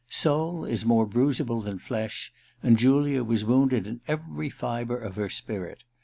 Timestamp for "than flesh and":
1.61-2.75